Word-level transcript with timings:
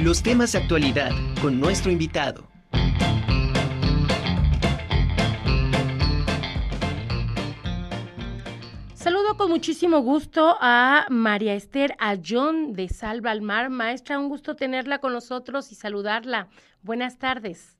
Los 0.00 0.22
temas 0.22 0.52
de 0.52 0.60
actualidad 0.60 1.10
con 1.42 1.58
nuestro 1.58 1.90
invitado. 1.90 2.46
Saludo 8.94 9.36
con 9.36 9.50
muchísimo 9.50 9.98
gusto 9.98 10.56
a 10.60 11.06
María 11.10 11.54
Esther 11.54 11.96
Ayón 11.98 12.74
de 12.74 12.88
Salva 12.88 13.32
al 13.32 13.42
Mar. 13.42 13.70
Maestra, 13.70 14.20
un 14.20 14.28
gusto 14.28 14.54
tenerla 14.54 15.00
con 15.00 15.12
nosotros 15.12 15.72
y 15.72 15.74
saludarla. 15.74 16.48
Buenas 16.82 17.18
tardes. 17.18 17.74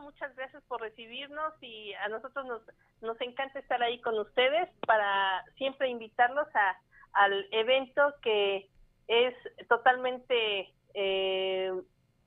muchas 0.00 0.34
gracias 0.34 0.62
por 0.64 0.80
recibirnos 0.80 1.52
y 1.60 1.92
a 1.94 2.08
nosotros 2.08 2.46
nos, 2.46 2.62
nos 3.00 3.20
encanta 3.20 3.58
estar 3.58 3.82
ahí 3.82 4.00
con 4.00 4.18
ustedes 4.18 4.68
para 4.86 5.44
siempre 5.56 5.88
invitarlos 5.88 6.48
a, 6.54 6.76
al 7.12 7.46
evento 7.52 8.02
que 8.22 8.68
es 9.10 9.34
totalmente 9.68 10.72
eh, 10.94 11.72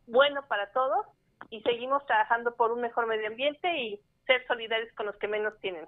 bueno 0.05 0.45
para 0.47 0.69
todos 0.73 1.05
y 1.49 1.61
seguimos 1.61 2.05
trabajando 2.05 2.55
por 2.55 2.73
un 2.73 2.81
mejor 2.81 3.07
medio 3.07 3.27
ambiente 3.27 3.73
y 3.77 4.01
ser 4.27 4.45
solidarios 4.47 4.93
con 4.95 5.05
los 5.05 5.15
que 5.15 5.29
menos 5.29 5.53
tienen. 5.61 5.87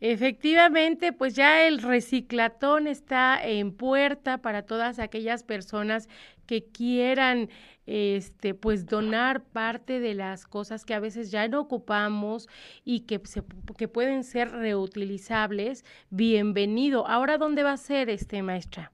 Efectivamente, 0.00 1.12
pues 1.12 1.34
ya 1.34 1.66
el 1.66 1.82
reciclatón 1.82 2.86
está 2.86 3.40
en 3.42 3.76
puerta 3.76 4.38
para 4.38 4.62
todas 4.62 5.00
aquellas 5.00 5.42
personas 5.42 6.08
que 6.46 6.64
quieran 6.64 7.48
este 7.86 8.54
pues 8.54 8.86
donar 8.86 9.42
parte 9.42 9.98
de 9.98 10.14
las 10.14 10.46
cosas 10.46 10.84
que 10.84 10.94
a 10.94 11.00
veces 11.00 11.32
ya 11.32 11.48
no 11.48 11.60
ocupamos 11.60 12.48
y 12.84 13.06
que 13.06 13.18
se, 13.24 13.42
que 13.76 13.88
pueden 13.88 14.22
ser 14.22 14.52
reutilizables. 14.52 15.84
Bienvenido. 16.10 17.04
Ahora 17.08 17.36
dónde 17.36 17.64
va 17.64 17.72
a 17.72 17.76
ser 17.76 18.08
este 18.08 18.40
maestra? 18.42 18.92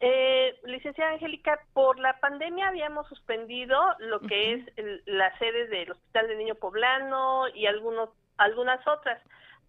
Eh, 0.00 0.31
licenciada 0.64 1.12
Angélica, 1.12 1.60
por 1.72 1.98
la 1.98 2.18
pandemia 2.20 2.68
habíamos 2.68 3.08
suspendido 3.08 3.78
lo 3.98 4.20
que 4.20 4.54
es 4.54 4.66
las 5.06 5.36
sedes 5.38 5.70
del 5.70 5.92
Hospital 5.92 6.28
del 6.28 6.38
Niño 6.38 6.54
Poblano 6.54 7.48
y 7.54 7.66
algunos 7.66 8.10
algunas 8.38 8.86
otras 8.86 9.20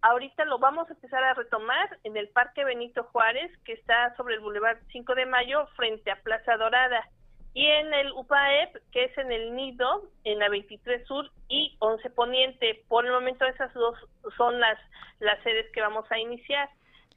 Ahorita 0.04 0.44
lo 0.44 0.58
vamos 0.58 0.90
a 0.90 0.92
empezar 0.92 1.24
a 1.24 1.32
retomar 1.32 1.98
en 2.04 2.18
el 2.18 2.28
Parque 2.28 2.62
Benito 2.62 3.04
Juárez, 3.04 3.50
que 3.64 3.72
está 3.72 4.14
sobre 4.16 4.34
el 4.34 4.40
Boulevard 4.40 4.76
5 4.92 5.14
de 5.14 5.24
Mayo, 5.24 5.66
frente 5.76 6.10
a 6.10 6.20
Plaza 6.20 6.58
Dorada. 6.58 7.08
Y 7.54 7.64
en 7.64 7.94
el 7.94 8.12
UPAEP, 8.12 8.76
que 8.92 9.04
es 9.04 9.16
en 9.16 9.32
el 9.32 9.54
Nido, 9.56 10.10
en 10.24 10.40
la 10.40 10.50
23 10.50 11.06
Sur 11.06 11.30
y 11.48 11.74
11 11.78 12.10
Poniente. 12.10 12.84
Por 12.86 13.06
el 13.06 13.12
momento 13.12 13.46
esas 13.46 13.72
dos 13.72 13.96
son 14.36 14.60
las, 14.60 14.78
las 15.20 15.42
sedes 15.42 15.72
que 15.72 15.80
vamos 15.80 16.04
a 16.12 16.18
iniciar. 16.18 16.68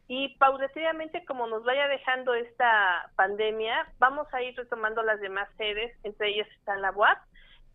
Y 0.07 0.29
paulatinamente, 0.37 1.25
como 1.25 1.47
nos 1.47 1.63
vaya 1.63 1.87
dejando 1.87 2.33
esta 2.33 3.11
pandemia, 3.15 3.91
vamos 3.99 4.27
a 4.33 4.41
ir 4.41 4.55
retomando 4.55 5.03
las 5.03 5.19
demás 5.19 5.49
sedes, 5.57 5.93
entre 6.03 6.29
ellas 6.29 6.47
está 6.57 6.77
la 6.77 6.91
UAP, 6.91 7.17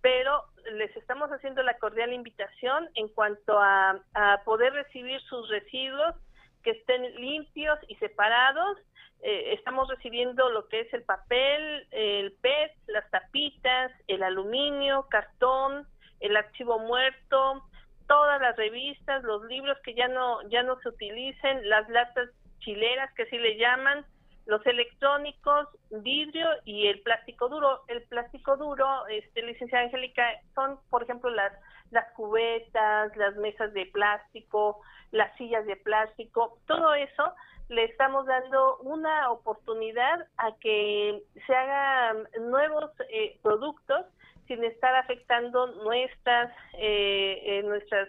pero 0.01 0.43
les 0.73 0.95
estamos 0.97 1.31
haciendo 1.31 1.63
la 1.63 1.79
cordial 1.79 2.13
invitación 2.13 2.89
en 2.95 3.09
cuanto 3.09 3.59
a, 3.59 4.01
poder 4.45 4.73
recibir 4.73 5.21
sus 5.23 5.49
residuos 5.51 6.15
que 6.63 6.71
estén 6.71 7.15
limpios 7.17 7.79
y 7.89 7.97
separados. 7.97 8.79
Eh, 9.23 9.53
estamos 9.53 9.89
recibiendo 9.89 10.49
lo 10.49 10.67
que 10.69 10.81
es 10.81 10.93
el 10.95 11.03
papel, 11.03 11.87
el 11.91 12.33
PET, 12.41 12.73
las 12.87 13.09
tapitas, 13.11 13.93
el 14.09 14.23
aluminio, 14.23 15.07
cartón, 15.11 15.87
el 16.21 16.37
archivo 16.37 16.79
muerto, 16.79 17.63
todas 18.07 18.41
las 18.41 18.57
revistas, 18.57 19.23
los 19.23 19.45
libros 19.45 19.79
que 19.85 19.95
ya 19.95 20.09
no 20.09 20.43
ya 20.49 20.63
no 20.63 20.79
se 20.81 20.89
utilicen, 20.89 21.69
las 21.69 21.89
latas 21.89 22.29
chileras 22.59 23.13
que 23.15 23.25
así 23.25 23.39
le 23.39 23.57
llaman, 23.57 24.05
los 24.47 24.65
electrónicos, 24.67 25.69
vidrio 25.91 26.47
y 26.65 26.89
el 26.89 27.01
plástico 27.03 27.49
duro. 27.49 27.83
El 27.89 28.03
plástico 28.05 28.57
duro, 28.57 29.07
este, 29.09 29.43
licenciada 29.43 29.85
Angélica, 29.85 30.25
son, 30.55 30.79
por 30.91 31.03
ejemplo, 31.03 31.31
las, 31.31 31.53
las 31.91 32.11
cubetas, 32.13 33.17
las 33.17 33.37
mesas 33.37 33.73
de 33.73 33.87
plástico, 33.87 34.81
las 35.13 35.35
sillas 35.37 35.67
de 35.67 35.77
plástico, 35.77 36.59
todo 36.67 36.95
eso 36.95 37.35
le 37.69 37.85
estamos 37.85 38.27
dando 38.27 38.79
una 38.79 39.31
oportunidad 39.31 40.27
a 40.37 40.55
que 40.61 41.23
se 41.47 41.55
hagan 41.55 42.29
nuevos 42.51 42.91
eh, 43.11 43.39
productos 43.43 44.07
sin 44.53 44.65
estar 44.65 44.95
afectando 44.95 45.67
nuestras 45.83 46.53
eh, 46.79 47.41
eh 47.45 47.63
nuestras 47.63 48.09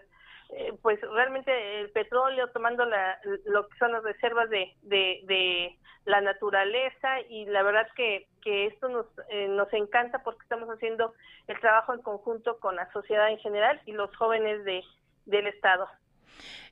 eh, 0.49 0.73
pues 0.81 0.99
realmente 1.01 1.79
el 1.79 1.89
petróleo 1.91 2.49
tomando 2.49 2.85
la, 2.85 3.19
lo 3.45 3.67
que 3.67 3.77
son 3.77 3.91
las 3.91 4.03
reservas 4.03 4.49
de, 4.49 4.75
de, 4.83 5.77
la 6.05 6.19
naturaleza 6.19 7.21
y 7.29 7.45
la 7.45 7.63
verdad 7.63 7.87
que, 7.95 8.27
que 8.41 8.65
esto 8.65 8.89
nos, 8.89 9.05
eh, 9.29 9.47
nos 9.47 9.71
encanta 9.71 10.21
porque 10.21 10.43
estamos 10.43 10.67
haciendo 10.67 11.13
el 11.47 11.57
trabajo 11.61 11.93
en 11.93 12.01
conjunto 12.01 12.59
con 12.59 12.75
la 12.75 12.91
sociedad 12.91 13.29
en 13.29 13.39
general 13.39 13.81
y 13.85 13.93
los 13.93 14.13
jóvenes 14.17 14.65
de, 14.65 14.83
del 15.25 15.47
Estado. 15.47 15.87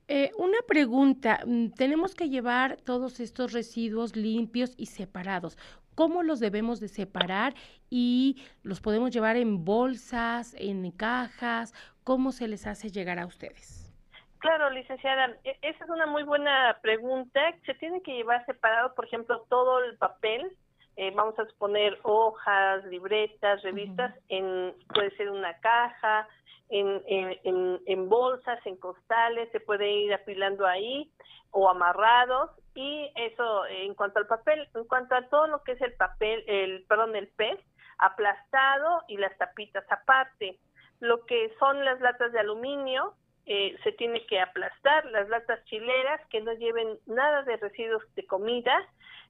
Eh, 0.09 0.31
una 0.38 0.57
pregunta, 0.67 1.39
mm, 1.45 1.69
tenemos 1.69 2.13
que 2.13 2.27
llevar 2.27 2.75
todos 2.83 3.21
estos 3.21 3.53
residuos 3.53 4.17
limpios 4.17 4.73
y 4.75 4.88
separados. 4.88 5.57
¿Cómo 6.01 6.23
los 6.23 6.39
debemos 6.39 6.79
de 6.79 6.88
separar 6.88 7.53
y 7.91 8.41
los 8.63 8.81
podemos 8.81 9.12
llevar 9.12 9.35
en 9.35 9.63
bolsas, 9.63 10.56
en 10.57 10.89
cajas? 10.89 11.75
¿Cómo 12.03 12.31
se 12.31 12.47
les 12.47 12.66
hace 12.66 12.89
llegar 12.89 13.19
a 13.19 13.28
ustedes? 13.28 13.94
Claro, 14.39 14.72
licenciada, 14.72 15.38
e, 15.44 15.56
esa 15.62 15.84
es 15.84 15.89
una 15.91 16.07
muy 16.07 16.23
buena 16.23 16.75
pregunta. 16.81 17.39
Se 17.67 17.75
tiene 17.75 18.01
que 18.01 18.13
llevar 18.13 18.44
separado, 18.47 18.95
por 18.95 19.06
ejemplo, 19.06 19.45
todo 19.47 19.84
el 19.84 19.95
papel. 20.00 20.57
Eh, 20.95 21.12
vamos 21.13 21.38
a 21.38 21.44
exponer 21.44 22.00
hojas, 22.01 22.83
libretas, 22.85 23.62
revistas, 23.62 24.16
en 24.29 24.73
puede 24.95 25.16
ser 25.18 25.29
una 25.29 25.53
caja, 25.59 26.28
en, 26.69 27.03
en, 27.06 27.79
en, 27.85 28.09
bolsas, 28.09 28.59
en 28.66 28.75
costales, 28.78 29.51
se 29.51 29.59
puede 29.59 29.88
ir 29.91 30.16
apilando 30.16 30.66
ahí 30.66 31.12
o 31.51 31.69
amarrados. 31.69 32.50
Y 32.73 33.11
eso 33.15 33.65
en 33.67 33.93
cuanto 33.95 34.19
al 34.19 34.27
papel, 34.27 34.67
en 34.73 34.85
cuanto 34.85 35.15
a 35.15 35.27
todo 35.27 35.47
lo 35.47 35.63
que 35.63 35.73
es 35.73 35.81
el 35.81 35.93
papel, 35.93 36.43
el 36.47 36.85
perdón, 36.87 37.15
el 37.15 37.27
pez 37.27 37.59
aplastado 37.97 39.03
y 39.07 39.17
las 39.17 39.37
tapitas 39.37 39.85
aparte. 39.91 40.57
Lo 40.99 41.25
que 41.25 41.53
son 41.59 41.83
las 41.83 41.99
latas 41.99 42.31
de 42.31 42.39
aluminio, 42.39 43.15
eh, 43.45 43.75
se 43.83 43.91
tiene 43.93 44.25
que 44.27 44.39
aplastar, 44.39 45.05
las 45.05 45.27
latas 45.29 45.63
chileras 45.65 46.21
que 46.29 46.41
no 46.41 46.53
lleven 46.53 46.99
nada 47.07 47.43
de 47.43 47.57
residuos 47.57 48.03
de 48.15 48.25
comida, 48.25 48.88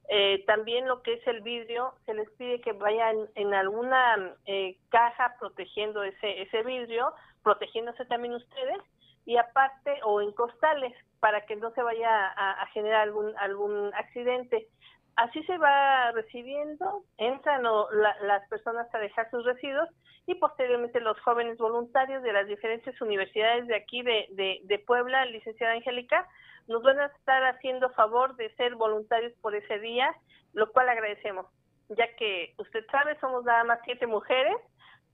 eh, 0.08 0.44
también 0.46 0.86
lo 0.86 1.02
que 1.02 1.14
es 1.14 1.26
el 1.26 1.40
vidrio, 1.40 1.94
se 2.04 2.14
les 2.14 2.30
pide 2.32 2.60
que 2.60 2.72
vayan 2.72 3.16
en 3.34 3.54
alguna 3.54 4.34
eh, 4.46 4.76
caja 4.90 5.34
protegiendo 5.38 6.02
ese, 6.02 6.42
ese 6.42 6.62
vidrio, 6.62 7.14
protegiéndose 7.42 8.04
también 8.04 8.34
ustedes, 8.34 8.78
y 9.24 9.36
aparte, 9.36 9.98
o 10.04 10.20
en 10.20 10.32
costales, 10.32 10.92
para 11.22 11.46
que 11.46 11.54
no 11.54 11.70
se 11.70 11.80
vaya 11.80 12.32
a, 12.34 12.66
generar 12.72 13.02
algún, 13.02 13.32
algún 13.38 13.94
accidente. 13.94 14.66
Así 15.14 15.40
se 15.44 15.56
va 15.56 16.10
recibiendo, 16.10 17.04
entran 17.16 17.62
las 17.62 18.48
personas 18.48 18.92
a 18.92 18.98
dejar 18.98 19.30
sus 19.30 19.44
residuos 19.44 19.88
y 20.26 20.34
posteriormente 20.34 20.98
los 20.98 21.16
jóvenes 21.20 21.58
voluntarios 21.58 22.24
de 22.24 22.32
las 22.32 22.48
diferentes 22.48 23.00
universidades 23.00 23.68
de 23.68 23.76
aquí 23.76 24.02
de, 24.02 24.62
de, 24.64 24.78
Puebla, 24.80 25.24
licenciada 25.26 25.74
Angélica, 25.74 26.28
nos 26.66 26.82
van 26.82 26.98
a 26.98 27.06
estar 27.06 27.44
haciendo 27.54 27.90
favor 27.90 28.34
de 28.34 28.52
ser 28.56 28.74
voluntarios 28.74 29.32
por 29.40 29.54
ese 29.54 29.78
día, 29.78 30.12
lo 30.54 30.72
cual 30.72 30.88
agradecemos, 30.88 31.46
ya 31.90 32.16
que 32.16 32.52
usted 32.58 32.84
sabe, 32.90 33.16
somos 33.20 33.44
nada 33.44 33.62
más 33.62 33.78
siete 33.84 34.08
mujeres 34.08 34.56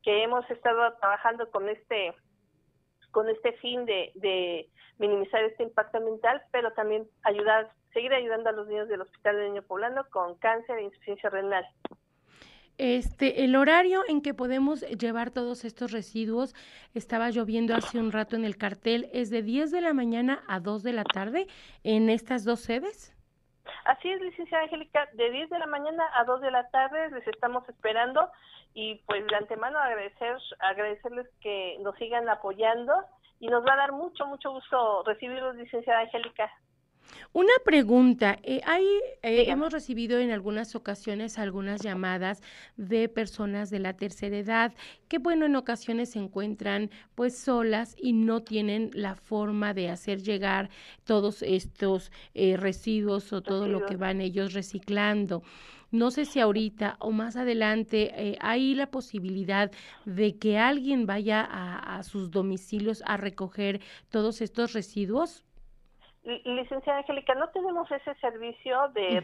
que 0.02 0.22
hemos 0.22 0.48
estado 0.50 0.90
trabajando 1.00 1.50
con 1.50 1.68
este 1.68 2.14
con 3.18 3.28
este 3.28 3.50
fin 3.54 3.84
de, 3.84 4.12
de 4.14 4.68
minimizar 4.98 5.42
este 5.42 5.64
impacto 5.64 5.98
ambiental, 5.98 6.40
pero 6.52 6.72
también 6.74 7.04
ayudar, 7.24 7.68
seguir 7.92 8.14
ayudando 8.14 8.48
a 8.48 8.52
los 8.52 8.68
niños 8.68 8.88
del 8.88 9.00
Hospital 9.00 9.34
de 9.34 9.48
Niño 9.48 9.62
Poblano 9.62 10.04
con 10.10 10.36
cáncer 10.36 10.78
e 10.78 10.84
insuficiencia 10.84 11.28
renal. 11.28 11.66
Este, 12.76 13.42
el 13.42 13.56
horario 13.56 14.02
en 14.06 14.22
que 14.22 14.34
podemos 14.34 14.82
llevar 14.82 15.32
todos 15.32 15.64
estos 15.64 15.90
residuos, 15.90 16.54
estaba 16.94 17.30
lloviendo 17.30 17.74
hace 17.74 17.98
un 17.98 18.12
rato 18.12 18.36
en 18.36 18.44
el 18.44 18.56
cartel, 18.56 19.10
es 19.12 19.30
de 19.30 19.42
10 19.42 19.72
de 19.72 19.80
la 19.80 19.94
mañana 19.94 20.44
a 20.46 20.60
2 20.60 20.84
de 20.84 20.92
la 20.92 21.02
tarde 21.02 21.48
en 21.82 22.10
estas 22.10 22.44
dos 22.44 22.60
sedes. 22.60 23.16
Así 23.84 24.12
es, 24.12 24.20
licenciada 24.20 24.62
Angélica, 24.62 25.08
de 25.14 25.28
10 25.28 25.50
de 25.50 25.58
la 25.58 25.66
mañana 25.66 26.04
a 26.14 26.22
2 26.22 26.40
de 26.40 26.52
la 26.52 26.68
tarde 26.70 27.10
les 27.10 27.26
estamos 27.26 27.68
esperando 27.68 28.30
y 28.80 28.94
pues 29.06 29.26
de 29.26 29.34
antemano 29.34 29.76
agradecer, 29.76 30.36
agradecerles 30.60 31.26
que 31.40 31.78
nos 31.80 31.96
sigan 31.96 32.28
apoyando 32.28 32.94
y 33.40 33.48
nos 33.48 33.66
va 33.66 33.72
a 33.72 33.76
dar 33.78 33.90
mucho, 33.90 34.24
mucho 34.26 34.52
gusto 34.52 35.02
recibirlos, 35.02 35.56
licenciada 35.56 36.02
Angélica. 36.02 36.48
Una 37.32 37.52
pregunta, 37.64 38.38
eh, 38.42 38.60
hay, 38.64 38.84
eh, 39.22 39.44
hemos 39.48 39.72
recibido 39.72 40.18
en 40.18 40.30
algunas 40.30 40.74
ocasiones 40.74 41.38
algunas 41.38 41.82
llamadas 41.82 42.42
de 42.76 43.08
personas 43.08 43.70
de 43.70 43.78
la 43.78 43.94
tercera 43.94 44.36
edad 44.38 44.74
que, 45.08 45.18
bueno, 45.18 45.46
en 45.46 45.56
ocasiones 45.56 46.10
se 46.10 46.18
encuentran 46.18 46.90
pues 47.14 47.36
solas 47.36 47.94
y 47.98 48.12
no 48.12 48.42
tienen 48.42 48.90
la 48.94 49.14
forma 49.14 49.74
de 49.74 49.90
hacer 49.90 50.22
llegar 50.22 50.70
todos 51.04 51.42
estos 51.42 52.10
eh, 52.34 52.56
residuos 52.56 53.32
o 53.32 53.42
todo 53.42 53.68
lo 53.68 53.84
que 53.86 53.96
van 53.96 54.20
ellos 54.20 54.54
reciclando. 54.54 55.42
No 55.90 56.10
sé 56.10 56.24
si 56.24 56.40
ahorita 56.40 56.96
o 56.98 57.12
más 57.12 57.36
adelante 57.36 58.36
hay 58.40 58.74
la 58.74 58.90
posibilidad 58.90 59.70
de 60.04 60.36
que 60.36 60.58
alguien 60.58 61.06
vaya 61.06 61.40
a, 61.40 61.96
a 61.98 62.02
sus 62.02 62.30
domicilios 62.30 63.02
a 63.06 63.16
recoger 63.16 63.80
todos 64.10 64.42
estos 64.42 64.74
residuos. 64.74 65.44
Licenciada 66.44 66.98
Angélica, 66.98 67.34
no 67.34 67.48
tenemos 67.50 67.90
ese 67.90 68.14
servicio 68.16 68.88
de 68.88 69.22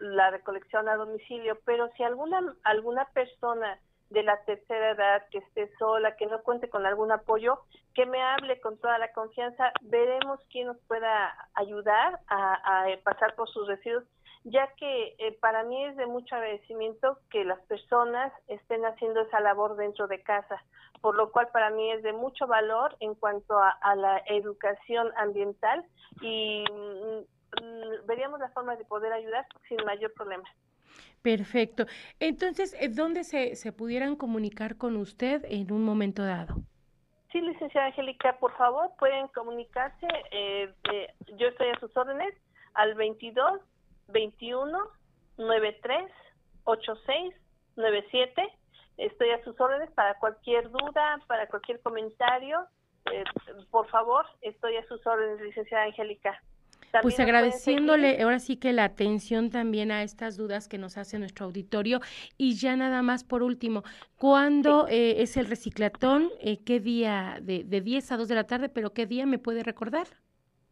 la 0.00 0.30
recolección 0.30 0.88
a 0.88 0.96
domicilio, 0.96 1.56
pero 1.64 1.88
si 1.96 2.02
alguna 2.02 2.40
alguna 2.64 3.04
persona 3.14 3.78
de 4.08 4.24
la 4.24 4.36
tercera 4.44 4.90
edad 4.90 5.22
que 5.30 5.38
esté 5.38 5.70
sola, 5.78 6.16
que 6.16 6.26
no 6.26 6.42
cuente 6.42 6.68
con 6.68 6.84
algún 6.86 7.12
apoyo, 7.12 7.60
que 7.94 8.04
me 8.04 8.20
hable 8.20 8.60
con 8.60 8.76
toda 8.78 8.98
la 8.98 9.12
confianza, 9.12 9.72
veremos 9.82 10.40
quién 10.50 10.66
nos 10.66 10.78
pueda 10.88 11.32
ayudar 11.54 12.18
a, 12.26 12.54
a 12.82 12.96
pasar 13.04 13.36
por 13.36 13.48
sus 13.48 13.68
residuos 13.68 14.02
ya 14.44 14.68
que 14.76 15.14
eh, 15.18 15.36
para 15.40 15.64
mí 15.64 15.84
es 15.84 15.96
de 15.96 16.06
mucho 16.06 16.34
agradecimiento 16.34 17.18
que 17.30 17.44
las 17.44 17.60
personas 17.62 18.32
estén 18.48 18.84
haciendo 18.84 19.20
esa 19.20 19.40
labor 19.40 19.76
dentro 19.76 20.06
de 20.06 20.22
casa, 20.22 20.62
por 21.00 21.14
lo 21.14 21.30
cual 21.30 21.48
para 21.52 21.70
mí 21.70 21.90
es 21.92 22.02
de 22.02 22.12
mucho 22.12 22.46
valor 22.46 22.96
en 23.00 23.14
cuanto 23.14 23.58
a, 23.58 23.94
la 23.96 24.22
educación 24.26 25.10
ambiental 25.16 25.84
y 26.22 26.64
mm, 26.70 27.62
mm, 27.62 28.06
veríamos 28.06 28.40
la 28.40 28.48
forma 28.50 28.76
de 28.76 28.84
poder 28.84 29.12
ayudar 29.12 29.46
sin 29.68 29.84
mayor 29.84 30.12
problema. 30.14 30.48
Perfecto. 31.22 31.84
Entonces, 32.18 32.74
eh, 32.80 32.88
¿dónde 32.88 33.24
se, 33.24 33.56
se 33.56 33.72
pudieran 33.72 34.16
comunicar 34.16 34.78
con 34.78 34.96
usted 34.96 35.44
en 35.44 35.70
un 35.70 35.84
momento 35.84 36.24
dado? 36.24 36.56
Sí, 37.30 37.40
licenciada 37.42 37.88
Angélica, 37.88 38.38
por 38.38 38.56
favor, 38.56 38.90
pueden 38.98 39.28
comunicarse. 39.28 40.06
Eh, 40.32 40.72
yo 41.36 41.48
estoy 41.48 41.68
a 41.68 41.78
sus 41.78 41.94
órdenes 41.96 42.34
al 42.74 42.94
22 42.94 43.60
21 44.12 44.78
93 45.38 46.10
86 46.64 47.34
97. 47.76 48.42
Estoy 48.98 49.30
a 49.30 49.42
sus 49.44 49.58
órdenes 49.60 49.90
para 49.92 50.14
cualquier 50.18 50.70
duda, 50.70 51.18
para 51.26 51.46
cualquier 51.48 51.80
comentario. 51.80 52.58
Eh, 53.10 53.24
por 53.70 53.88
favor, 53.88 54.26
estoy 54.42 54.76
a 54.76 54.86
sus 54.86 55.04
órdenes, 55.06 55.40
licenciada 55.40 55.84
Angélica. 55.84 56.42
pues 57.00 57.18
agradeciéndole 57.18 58.22
ahora 58.22 58.40
sí 58.40 58.56
que 58.56 58.72
la 58.74 58.84
atención 58.84 59.48
también 59.50 59.90
a 59.90 60.02
estas 60.02 60.36
dudas 60.36 60.68
que 60.68 60.76
nos 60.76 60.98
hace 60.98 61.18
nuestro 61.18 61.46
auditorio 61.46 62.00
y 62.36 62.56
ya 62.56 62.76
nada 62.76 63.00
más 63.00 63.24
por 63.24 63.42
último, 63.42 63.84
¿cuándo 64.16 64.86
eh, 64.88 65.22
es 65.22 65.38
el 65.38 65.46
reciclatón? 65.46 66.30
Eh, 66.40 66.62
¿Qué 66.62 66.78
día? 66.78 67.38
De, 67.40 67.64
de 67.64 67.80
10 67.80 68.12
a 68.12 68.16
2 68.18 68.28
de 68.28 68.34
la 68.34 68.44
tarde, 68.44 68.68
pero 68.68 68.92
¿qué 68.92 69.06
día 69.06 69.24
me 69.24 69.38
puede 69.38 69.62
recordar? 69.62 70.06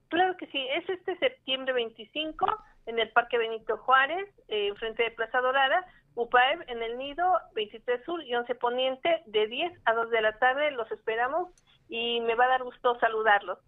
Claro 0.08 0.37
que 0.37 0.46
sí, 0.49 0.58
es 0.75 0.88
este 0.88 1.17
septiembre 1.19 1.73
25 1.73 2.46
en 2.88 2.99
el 2.99 3.11
Parque 3.11 3.37
Benito 3.37 3.76
Juárez, 3.76 4.29
eh, 4.49 4.73
frente 4.79 5.02
de 5.02 5.11
Plaza 5.11 5.40
Dorada, 5.40 5.87
UPAEB 6.14 6.64
en 6.69 6.82
el 6.82 6.96
Nido, 6.96 7.23
23 7.55 8.02
Sur 8.05 8.25
y 8.25 8.35
11 8.35 8.55
Poniente, 8.55 9.23
de 9.26 9.46
10 9.46 9.73
a 9.85 9.93
2 9.93 10.11
de 10.11 10.23
la 10.23 10.38
tarde. 10.38 10.70
Los 10.70 10.90
esperamos 10.90 11.50
y 11.88 12.20
me 12.23 12.35
va 12.35 12.46
a 12.46 12.49
dar 12.49 12.64
gusto 12.64 12.99
saludarlos. 12.99 13.58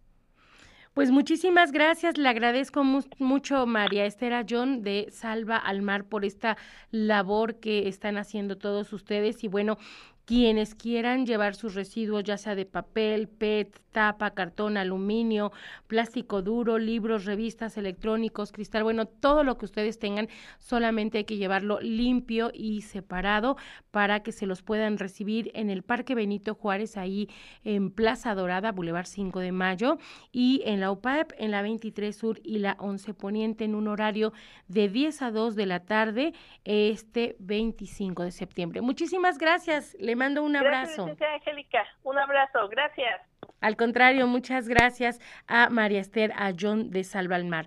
Pues 0.94 1.12
muchísimas 1.12 1.70
gracias, 1.70 2.18
le 2.18 2.28
agradezco 2.28 2.82
mucho 2.82 3.64
María 3.66 4.06
Estera 4.06 4.44
John 4.48 4.82
de 4.82 5.06
Salva 5.12 5.56
al 5.56 5.82
Mar 5.82 6.04
por 6.04 6.24
esta 6.24 6.56
labor 6.90 7.60
que 7.60 7.86
están 7.86 8.16
haciendo 8.16 8.58
todos 8.58 8.92
ustedes 8.92 9.44
y 9.44 9.48
bueno, 9.48 9.78
quienes 10.30 10.76
quieran 10.76 11.26
llevar 11.26 11.56
sus 11.56 11.74
residuos, 11.74 12.22
ya 12.22 12.36
sea 12.36 12.54
de 12.54 12.64
papel, 12.64 13.26
PET, 13.26 13.80
tapa, 13.90 14.30
cartón, 14.30 14.76
aluminio, 14.76 15.50
plástico 15.88 16.40
duro, 16.40 16.78
libros, 16.78 17.24
revistas, 17.24 17.76
electrónicos, 17.76 18.52
cristal, 18.52 18.84
bueno, 18.84 19.06
todo 19.06 19.42
lo 19.42 19.58
que 19.58 19.64
ustedes 19.64 19.98
tengan, 19.98 20.28
solamente 20.60 21.18
hay 21.18 21.24
que 21.24 21.36
llevarlo 21.36 21.80
limpio 21.80 22.52
y 22.54 22.82
separado 22.82 23.56
para 23.90 24.20
que 24.20 24.30
se 24.30 24.46
los 24.46 24.62
puedan 24.62 24.98
recibir 24.98 25.50
en 25.54 25.68
el 25.68 25.82
Parque 25.82 26.14
Benito 26.14 26.54
Juárez, 26.54 26.96
ahí 26.96 27.28
en 27.64 27.90
Plaza 27.90 28.32
Dorada, 28.36 28.70
Boulevard 28.70 29.06
5 29.06 29.40
de 29.40 29.50
Mayo, 29.50 29.98
y 30.30 30.62
en 30.64 30.78
la 30.78 30.92
UPAEP, 30.92 31.32
en 31.38 31.50
la 31.50 31.62
23 31.62 32.14
Sur 32.14 32.38
y 32.44 32.58
la 32.58 32.76
11 32.78 33.14
Poniente, 33.14 33.64
en 33.64 33.74
un 33.74 33.88
horario 33.88 34.32
de 34.68 34.88
10 34.88 35.22
a 35.22 35.32
2 35.32 35.56
de 35.56 35.66
la 35.66 35.80
tarde, 35.80 36.34
este 36.62 37.34
25 37.40 38.22
de 38.22 38.30
septiembre. 38.30 38.80
Muchísimas 38.80 39.36
gracias 39.36 39.96
mando 40.20 40.42
un 40.42 40.54
abrazo. 40.54 41.06
Gracias, 41.06 41.30
Angélica. 41.32 41.86
Un 42.02 42.18
abrazo, 42.18 42.68
gracias. 42.68 43.22
Al 43.62 43.76
contrario, 43.76 44.26
muchas 44.26 44.68
gracias 44.68 45.18
a 45.46 45.70
María 45.70 46.00
Esther, 46.00 46.32
a 46.36 46.52
John 46.58 46.90
de 46.90 47.04
Salva 47.04 47.36
al 47.36 47.46
Mar. 47.46 47.66